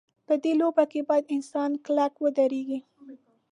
په 0.27 0.33
دې 0.43 0.53
لوبه 0.61 0.83
کې 0.91 1.01
باید 1.09 1.31
انسان 1.35 1.71
کلک 1.85 2.13
ودرېږي. 2.19 2.79